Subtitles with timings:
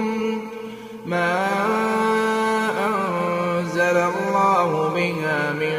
[1.06, 1.48] ما
[2.86, 5.76] أنزل الله بها من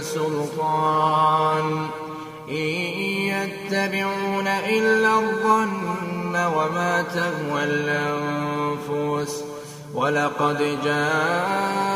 [0.00, 1.86] سلطان
[2.48, 2.66] إن
[3.32, 9.44] يتبعون إلا الظن وما تهوى الأنفس
[9.94, 11.95] ولقد جاء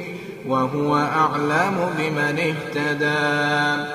[0.47, 3.85] وهو أعلم بمن اهتدى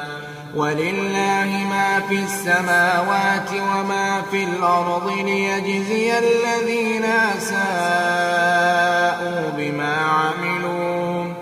[0.54, 11.34] ولله ما في السماوات وما في الأرض ليجزي الذين أساءوا بما عملوا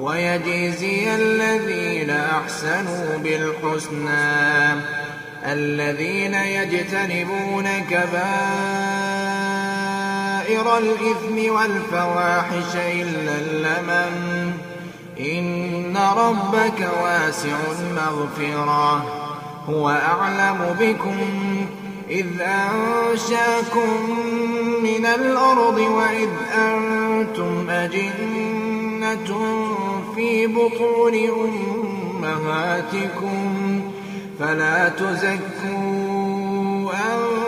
[0.00, 4.74] ويجزي الذين أحسنوا بالحسنى
[5.44, 8.97] الذين يجتنبون كبائر
[10.48, 14.52] كبائر الإثم والفواحش إلا اللمم
[15.20, 18.96] إن ربك واسع المغفرة
[19.68, 21.16] هو أعلم بكم
[22.10, 24.18] إذ أنشاكم
[24.82, 29.56] من الأرض وإذ أنتم أجنة
[30.16, 31.12] في بطون
[32.24, 33.80] أمهاتكم
[34.40, 35.78] فلا تزكوا
[36.92, 37.47] أنفسكم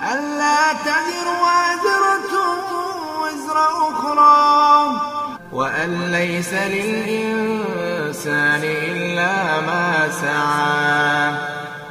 [0.00, 2.32] ألا تزر وازرة
[3.22, 3.56] وزر
[3.92, 5.00] أخرى
[5.52, 11.32] وأن ليس للإنسان إلا ما سعى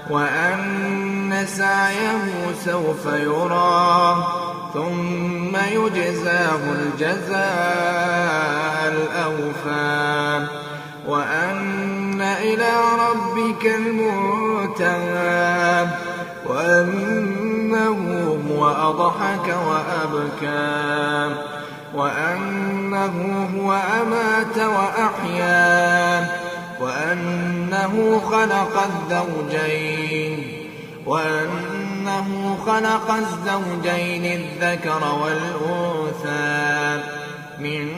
[0.10, 2.32] وأن سعيه
[2.66, 4.28] سوف يرى
[4.74, 10.48] ثم يجزاه الجزاء الأوفى
[11.08, 12.70] وأن إلى
[13.10, 15.88] ربك المنتهى
[16.48, 17.39] وأن
[17.90, 21.36] هو وأضحك وأبكى
[21.96, 26.28] وأنه هو أمات وأحيا
[26.82, 30.60] وأنه خلق الزوجين
[31.06, 37.04] وأنه خلق الزوجين الذكر والأنثى
[37.60, 37.90] من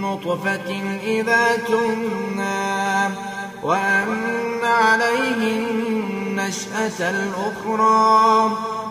[0.00, 3.14] نطفة إذا تمنى
[3.62, 8.48] وأن عليه النشأة الأخرى